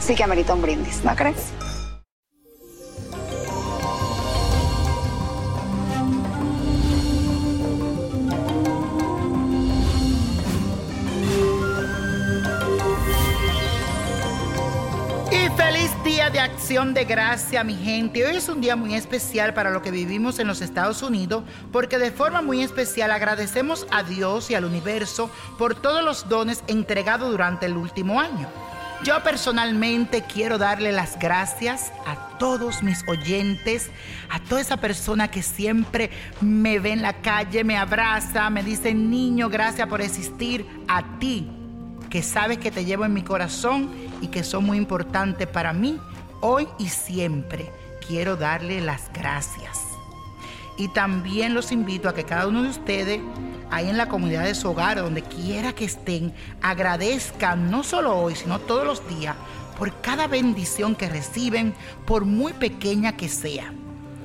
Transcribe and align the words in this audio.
sí 0.00 0.14
que 0.14 0.24
amerita 0.24 0.54
un 0.54 0.62
brindis, 0.62 1.04
¿no 1.04 1.14
crees? 1.14 1.52
De 16.30 16.38
acción 16.38 16.94
de 16.94 17.06
gracia, 17.06 17.64
mi 17.64 17.74
gente. 17.74 18.24
Hoy 18.24 18.36
es 18.36 18.48
un 18.48 18.60
día 18.60 18.76
muy 18.76 18.94
especial 18.94 19.52
para 19.52 19.70
lo 19.70 19.82
que 19.82 19.90
vivimos 19.90 20.38
en 20.38 20.46
los 20.46 20.62
Estados 20.62 21.02
Unidos, 21.02 21.42
porque 21.72 21.98
de 21.98 22.12
forma 22.12 22.40
muy 22.40 22.62
especial 22.62 23.10
agradecemos 23.10 23.84
a 23.90 24.04
Dios 24.04 24.48
y 24.48 24.54
al 24.54 24.64
universo 24.64 25.28
por 25.58 25.74
todos 25.74 26.04
los 26.04 26.28
dones 26.28 26.62
entregados 26.68 27.32
durante 27.32 27.66
el 27.66 27.76
último 27.76 28.20
año. 28.20 28.46
Yo 29.02 29.22
personalmente 29.22 30.22
quiero 30.22 30.58
darle 30.58 30.92
las 30.92 31.18
gracias 31.18 31.90
a 32.06 32.36
todos 32.38 32.82
mis 32.82 33.02
oyentes, 33.08 33.90
a 34.28 34.40
toda 34.40 34.60
esa 34.60 34.76
persona 34.76 35.30
que 35.30 35.42
siempre 35.42 36.10
me 36.40 36.78
ve 36.78 36.92
en 36.92 37.02
la 37.02 37.14
calle, 37.22 37.64
me 37.64 37.78
abraza, 37.78 38.50
me 38.50 38.62
dice, 38.62 38.92
niño, 38.92 39.48
gracias 39.48 39.88
por 39.88 40.02
existir, 40.02 40.66
a 40.86 41.18
ti 41.18 41.48
que 42.10 42.22
sabes 42.22 42.58
que 42.58 42.70
te 42.70 42.84
llevo 42.84 43.04
en 43.04 43.14
mi 43.14 43.22
corazón 43.22 43.88
y 44.20 44.26
que 44.26 44.42
son 44.42 44.64
muy 44.64 44.76
importantes 44.76 45.46
para 45.46 45.72
mí, 45.72 45.98
hoy 46.40 46.68
y 46.78 46.88
siempre. 46.88 47.70
Quiero 48.06 48.36
darle 48.36 48.80
las 48.80 49.10
gracias. 49.12 49.80
Y 50.76 50.88
también 50.88 51.54
los 51.54 51.70
invito 51.70 52.08
a 52.08 52.14
que 52.14 52.24
cada 52.24 52.48
uno 52.48 52.64
de 52.64 52.70
ustedes, 52.70 53.20
ahí 53.70 53.88
en 53.88 53.96
la 53.96 54.08
comunidad 54.08 54.44
de 54.44 54.54
su 54.54 54.68
hogar, 54.68 54.98
donde 54.98 55.22
quiera 55.22 55.72
que 55.72 55.84
estén, 55.84 56.32
agradezcan 56.60 57.70
no 57.70 57.82
solo 57.82 58.16
hoy, 58.16 58.34
sino 58.34 58.58
todos 58.58 58.84
los 58.84 59.06
días, 59.08 59.36
por 59.78 60.00
cada 60.00 60.26
bendición 60.26 60.94
que 60.94 61.08
reciben, 61.08 61.74
por 62.06 62.24
muy 62.24 62.52
pequeña 62.52 63.16
que 63.16 63.28
sea. 63.28 63.72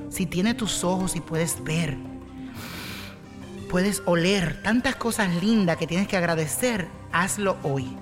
Si 0.10 0.26
tiene 0.26 0.54
tus 0.54 0.84
ojos 0.84 1.16
y 1.16 1.22
puedes 1.22 1.64
ver, 1.64 1.98
puedes 3.70 4.02
oler 4.06 4.62
tantas 4.64 4.96
cosas 4.96 5.34
lindas 5.42 5.78
que 5.78 5.88
tienes 5.88 6.08
que 6.08 6.18
agradecer, 6.18 6.88
hazlo 7.12 7.58
hoy, 7.64 7.98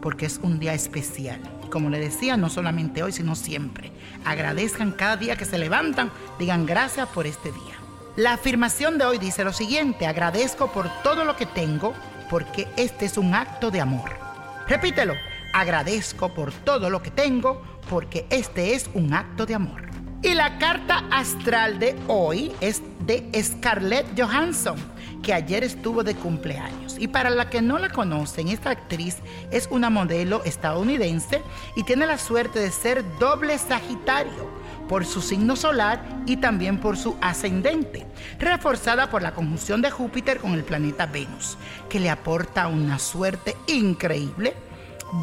porque 0.00 0.26
es 0.26 0.38
un 0.42 0.58
día 0.58 0.74
especial. 0.74 1.40
Como 1.70 1.90
le 1.90 1.98
decía, 1.98 2.36
no 2.36 2.48
solamente 2.48 3.02
hoy, 3.02 3.12
sino 3.12 3.34
siempre. 3.34 3.92
Agradezcan 4.24 4.92
cada 4.92 5.16
día 5.16 5.36
que 5.36 5.44
se 5.44 5.58
levantan, 5.58 6.10
digan 6.38 6.64
gracias 6.64 7.08
por 7.08 7.26
este 7.26 7.50
día. 7.50 7.75
La 8.16 8.32
afirmación 8.32 8.96
de 8.96 9.04
hoy 9.04 9.18
dice 9.18 9.44
lo 9.44 9.52
siguiente, 9.52 10.06
agradezco 10.06 10.72
por 10.72 10.88
todo 11.02 11.26
lo 11.26 11.36
que 11.36 11.44
tengo, 11.44 11.92
porque 12.30 12.66
este 12.78 13.04
es 13.04 13.18
un 13.18 13.34
acto 13.34 13.70
de 13.70 13.82
amor. 13.82 14.10
Repítelo, 14.66 15.12
agradezco 15.52 16.32
por 16.32 16.50
todo 16.50 16.88
lo 16.88 17.02
que 17.02 17.10
tengo, 17.10 17.62
porque 17.90 18.26
este 18.30 18.74
es 18.74 18.88
un 18.94 19.12
acto 19.12 19.44
de 19.44 19.56
amor. 19.56 19.82
Y 20.22 20.32
la 20.32 20.56
carta 20.56 21.04
astral 21.10 21.78
de 21.78 21.94
hoy 22.08 22.52
es 22.62 22.80
de 23.00 23.30
Scarlett 23.38 24.06
Johansson, 24.18 24.76
que 25.22 25.34
ayer 25.34 25.62
estuvo 25.62 26.02
de 26.02 26.14
cumpleaños. 26.14 26.96
Y 26.98 27.08
para 27.08 27.28
la 27.28 27.50
que 27.50 27.60
no 27.60 27.78
la 27.78 27.90
conocen, 27.90 28.48
esta 28.48 28.70
actriz 28.70 29.18
es 29.50 29.68
una 29.70 29.90
modelo 29.90 30.42
estadounidense 30.44 31.42
y 31.76 31.82
tiene 31.82 32.06
la 32.06 32.16
suerte 32.16 32.60
de 32.60 32.70
ser 32.70 33.04
doble 33.18 33.58
Sagitario 33.58 34.65
por 34.88 35.04
su 35.04 35.20
signo 35.20 35.56
solar 35.56 36.02
y 36.26 36.36
también 36.36 36.78
por 36.78 36.96
su 36.96 37.16
ascendente, 37.20 38.06
reforzada 38.38 39.10
por 39.10 39.22
la 39.22 39.34
conjunción 39.34 39.82
de 39.82 39.90
Júpiter 39.90 40.38
con 40.38 40.54
el 40.54 40.64
planeta 40.64 41.06
Venus, 41.06 41.58
que 41.88 42.00
le 42.00 42.10
aporta 42.10 42.68
una 42.68 42.98
suerte 42.98 43.56
increíble, 43.66 44.54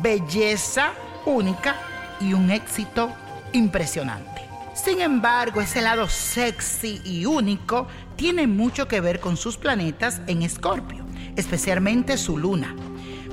belleza 0.02 0.94
única 1.26 1.76
y 2.20 2.34
un 2.34 2.52
éxito 2.52 3.12
impresionante. 3.54 4.42
Sin 4.74 5.02
embargo, 5.02 5.62
ese 5.62 5.82
lado 5.82 6.10
sexy 6.10 7.02
y 7.06 7.26
único 7.26 7.88
tiene 8.16 8.48
mucho 8.48 8.88
que 8.88 9.02
ver 9.02 9.20
con 9.20 9.38
sus 9.38 9.58
planetas 9.58 10.22
en 10.28 10.42
Escorpio, 10.42 11.06
especialmente 11.36 12.18
su 12.18 12.38
luna. 12.38 12.76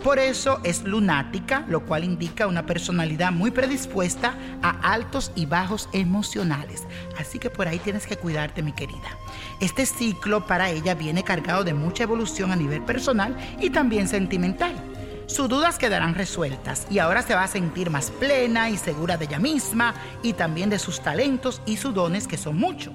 Por 0.03 0.19
eso 0.19 0.61
es 0.65 0.85
lunática, 0.85 1.65
lo 1.69 1.85
cual 1.85 2.05
indica 2.05 2.47
una 2.47 2.65
personalidad 2.65 3.33
muy 3.33 3.51
predispuesta 3.51 4.35
a 4.63 4.93
altos 4.93 5.31
y 5.35 5.45
bajos 5.45 5.91
emocionales. 5.93 6.85
Así 7.19 7.39
que 7.39 7.51
por 7.51 7.69
ahí 7.69 7.79
tienes 7.79 8.07
que 8.07 8.17
cuidarte, 8.17 8.63
mi 8.63 8.73
querida. 8.73 9.19
Este 9.61 9.85
ciclo 9.85 10.47
para 10.47 10.71
ella 10.71 10.95
viene 10.95 11.23
cargado 11.23 11.65
de 11.65 11.75
mucha 11.75 12.05
evolución 12.05 12.51
a 12.51 12.57
nivel 12.57 12.83
personal 12.83 13.37
y 13.61 13.69
también 13.69 14.09
sentimental. 14.09 14.75
Sus 15.27 15.51
dudas 15.51 15.79
quedarán 15.79 16.15
resueltas 16.15 16.87
y 16.91 16.99
ahora 16.99 17.21
se 17.23 17.35
va 17.35 17.45
a 17.45 17.49
sentir 17.49 17.91
más 17.91 18.11
plena 18.11 18.71
y 18.71 18.79
segura 18.79 19.19
de 19.19 19.27
ella 19.27 19.39
misma 19.39 19.95
y 20.23 20.33
también 20.33 20.71
de 20.71 20.79
sus 20.79 21.03
talentos 21.03 21.61
y 21.67 21.77
sus 21.77 21.95
dones 21.95 22.27
que 22.27 22.39
son 22.39 22.57
muchos. 22.57 22.95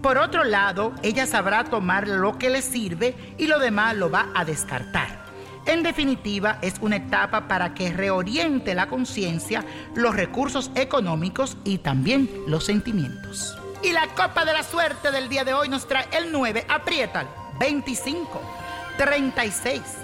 Por 0.00 0.18
otro 0.18 0.44
lado, 0.44 0.94
ella 1.02 1.26
sabrá 1.26 1.64
tomar 1.64 2.06
lo 2.06 2.38
que 2.38 2.48
le 2.48 2.62
sirve 2.62 3.16
y 3.38 3.48
lo 3.48 3.58
demás 3.58 3.96
lo 3.96 4.08
va 4.08 4.28
a 4.34 4.44
descartar. 4.44 5.23
En 5.66 5.82
definitiva, 5.82 6.58
es 6.60 6.74
una 6.80 6.96
etapa 6.96 7.48
para 7.48 7.74
que 7.74 7.92
reoriente 7.92 8.74
la 8.74 8.88
conciencia, 8.88 9.64
los 9.94 10.14
recursos 10.14 10.70
económicos 10.74 11.56
y 11.64 11.78
también 11.78 12.28
los 12.46 12.64
sentimientos. 12.64 13.56
Y 13.82 13.92
la 13.92 14.06
copa 14.08 14.44
de 14.44 14.52
la 14.52 14.62
suerte 14.62 15.10
del 15.10 15.28
día 15.28 15.44
de 15.44 15.54
hoy 15.54 15.68
nos 15.68 15.86
trae 15.86 16.06
el 16.12 16.32
9, 16.32 16.66
apriétalo, 16.68 17.28
25, 17.58 18.40
36. 18.98 20.03